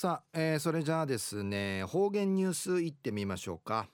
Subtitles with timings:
[0.00, 3.88] さあ、えー、それじゃあですね方言ニュースいってみましょうか、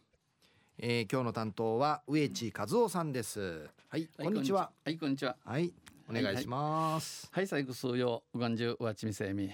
[0.76, 3.70] えー、今日の担当は植地和夫さんです。
[3.88, 4.70] はい、こんにちは。
[4.84, 4.90] は。
[4.90, 5.34] いこんにちは。
[5.42, 5.72] はい
[6.06, 9.50] お願いします、はい、はい、最後数曜うがんじゅうわちみせみ。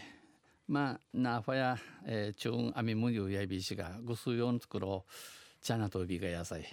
[0.66, 5.04] まあなファや、えー、中運あみむゆやびしがぐすよん作ろ。
[5.08, 6.66] うチャナとびが野菜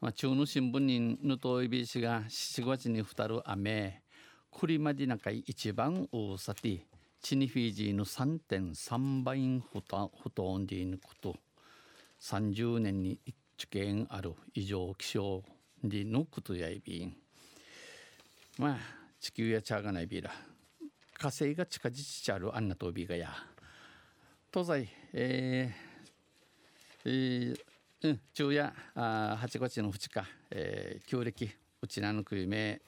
[0.00, 4.02] まあ中の新聞にぬといびしが7月にふたる雨。
[4.50, 6.88] クリマディナカイ一番うさて
[7.28, 11.34] チニフィジーの3.3倍ほとほとんでいぬこと
[12.20, 13.34] 30年に一
[13.68, 15.42] 件ある異常気象
[15.82, 17.16] でのことやいびん。
[18.58, 18.76] まあ
[19.18, 20.30] 地球やちゃがないびら
[21.18, 23.30] 火星が近づちちゃるあんなとびがや。
[24.54, 27.58] 東西えー、えー、
[28.02, 31.50] うん昼夜あ8月の2日、えー、旧暦
[31.82, 32.80] うちなのくゆめ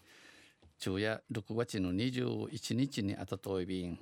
[0.79, 3.99] 昼夜6月の21日にあたといびん。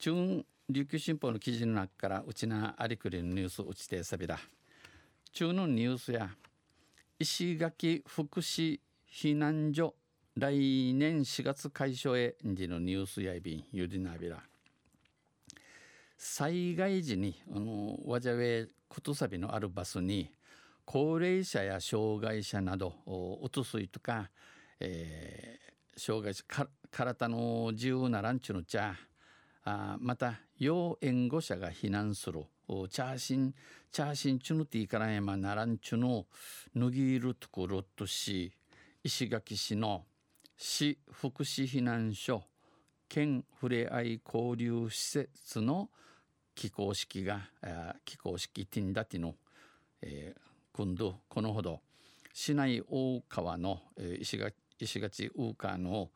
[0.00, 4.38] 中琉球新報の記事の中からうちなありくりのニュースうちてさびら
[5.30, 6.30] 中のニュースや
[7.18, 8.80] 石垣福祉
[9.12, 9.94] 避難所
[10.36, 10.54] 来
[10.94, 14.38] 年4月開所へでのニュースやいびんゆりなびら。
[16.16, 20.30] 災害時にあのわじゃべことさびのあるバスに
[20.86, 22.94] 高齢者や障害者など
[23.42, 24.30] うつすいとか、
[24.80, 28.94] えー、障害者か体の自由なランチの茶
[29.64, 32.44] あまた要援護者が避難する。
[32.88, 33.54] チャーシン
[33.90, 36.26] チャーシンチュヌティからやまならんちゅの
[36.76, 38.52] 脱ぎるところとし
[39.02, 40.04] 石垣市の
[40.56, 42.44] 市福祉避難所
[43.08, 45.90] 県ふれあい交流施設の
[46.54, 47.40] 起工式が
[48.04, 49.34] 起工式ティンダティの、
[50.02, 50.40] えー、
[50.72, 51.80] 今度このほど
[52.32, 56.10] 市内大川の、えー、石垣石垣大川の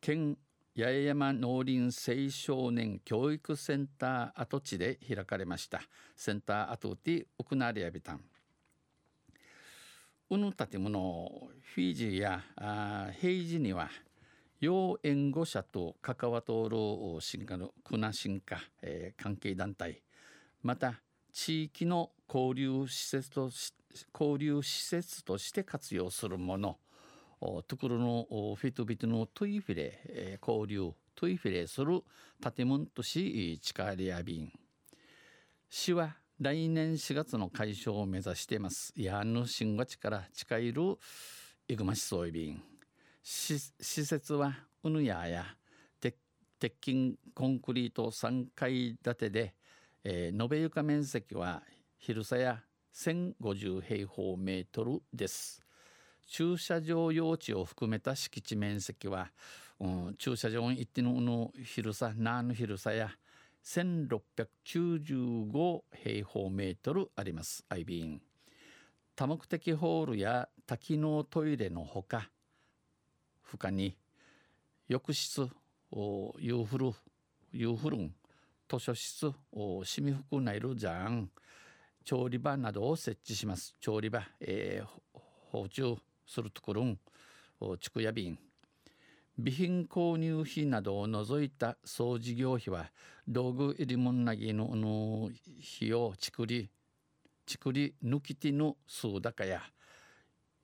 [0.00, 0.36] 県
[0.74, 5.82] 八重山農林青少年教育センター跡地で開かれました。
[6.16, 8.20] センター跡地奥成やびたん
[10.30, 11.30] うぬ建物
[11.74, 13.90] フィジーやあ平時には
[14.60, 20.00] 要援護者と関わとおる進化のクナ進化、えー、関係団体。
[20.62, 21.02] また
[21.34, 23.74] 地域の交流施設とし
[24.18, 26.78] 交流施設として活用するもの。
[27.66, 28.26] ところの
[28.56, 32.02] フィトビトのトイフィレ、交流トイフィレする
[32.54, 34.52] 建物とし近リアビン
[35.68, 38.92] 市は来年4月の解消を目指しています。
[38.96, 40.96] やぬ新月から近いる
[41.68, 42.62] イグマシソイビン
[43.22, 44.54] 施設は
[44.84, 45.44] うぬやや
[46.62, 49.54] 鉄筋コンクリート3階建てで、
[50.04, 51.64] えー、延べ床面積は
[51.98, 52.62] 広さや
[52.94, 55.60] 1050平方メートルです。
[56.26, 59.30] 駐車場用地を含めた敷地面積は、
[59.80, 63.10] うん、駐車場一定の広さ何の広さや
[63.64, 68.20] 1695平方メートルありますアイビーン
[69.14, 72.30] 多目的ホールや多機能トイレのほか
[73.42, 73.96] 他に
[74.88, 75.48] 浴室
[76.38, 76.92] ユーフル
[77.52, 78.14] ユーフルン
[78.68, 79.32] 図書室
[79.84, 81.30] シミフクナイルジャン
[82.04, 83.76] 調理場などを設置します。
[83.80, 85.98] 調理場、えー、包丁
[86.32, 86.98] するところん
[87.78, 88.38] 畜屋便
[89.36, 92.90] 備品購入費などを除いた総事業費は
[93.28, 95.30] 道具入りもんなぎのの
[95.78, 96.70] 費用ちくり
[97.46, 99.62] ちくり抜き手の数高や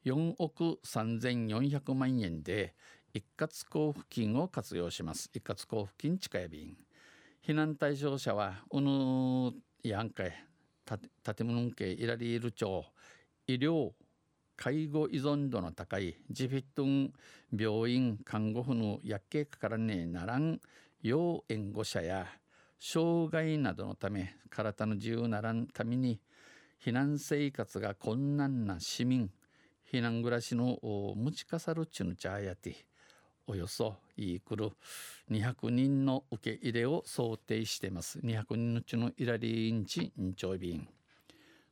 [0.04, 2.74] 4億3400万円で
[3.12, 5.30] 一括交付金を活用します。
[5.32, 6.76] 一括交付金近い便
[7.46, 9.52] 避難対象者はうぬ
[9.82, 10.32] やんかい
[10.86, 12.84] 建物系イラリール町
[13.46, 13.92] 医療
[14.58, 17.12] 介護依存度の高いジフィットン
[17.56, 20.60] 病院看護婦の薬系かからねえならん
[21.00, 22.26] 要援護者や
[22.80, 26.20] 障害などのため体の自由ならんために
[26.84, 29.30] 避難生活が困難な市民
[29.92, 32.84] 避難暮らしの持ちかさるちゅぬちゃやて
[33.46, 34.72] およそいくる
[35.30, 38.18] 200人の受け入れを想定してます。
[38.18, 40.88] 200人のうちのイラリーンチンチョイビン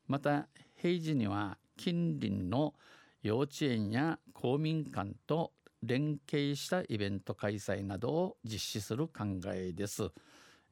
[0.07, 0.47] また
[0.77, 2.75] 平時には近隣の
[3.23, 5.53] 幼稚園や公民館と
[5.83, 9.25] 連携したイベント開催などを実施する考
[9.55, 10.11] えです。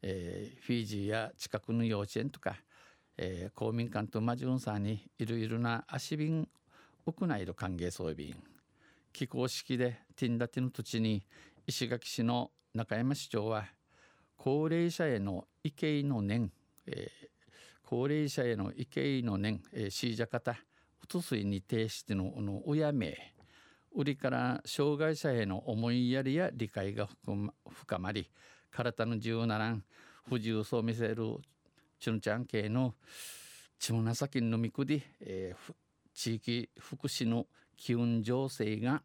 [0.03, 2.57] えー、フィジーや近くの幼稚園とか、
[3.17, 6.49] えー、公民館とマジュンサーにいろいろな足便
[7.07, 8.35] 屋内の歓迎装備便
[9.13, 11.25] 気候式でティンダティの土地に
[11.67, 13.65] 石垣市の中山市長は
[14.37, 16.51] 高齢者への意見の念、
[16.87, 17.29] えー、
[17.83, 20.55] 高齢者への意見の念、えー、シージャ方
[21.09, 23.17] 不水に呈してのの親名
[23.95, 27.09] 売りから障害者への思いやりや理解が
[27.71, 28.31] 深まり
[28.71, 29.85] 体の自由ならん
[30.29, 31.37] 不自由そう見せる
[32.01, 32.95] チュンちゃん系の
[33.79, 35.75] ちむなさきのみくで、えー、
[36.15, 37.47] 地域福祉の
[37.77, 39.03] 機運情勢が、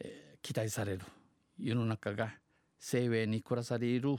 [0.00, 1.00] えー、期待される。
[1.58, 2.32] 世の中が
[2.78, 4.16] 生命に暮らされる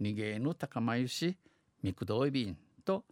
[0.00, 1.36] 逃げの高まゆし
[1.82, 3.04] みくどいびんと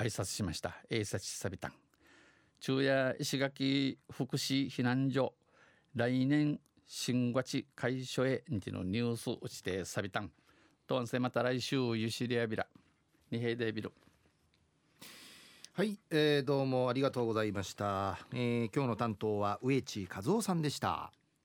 [0.00, 0.74] 挨拶しました。
[0.90, 1.72] 挨拶さびたん。
[2.58, 5.34] 昼夜石垣福祉避難所。
[5.94, 10.30] 来年新月解消へのニュース打ちてさびたん。
[10.86, 12.66] とんせまた来週ゆしりやびら。
[13.30, 13.92] にへいでびる
[15.74, 21.12] はい、えー、どうもありがとうございました、えー、今日の担当は植地和夫さんでした。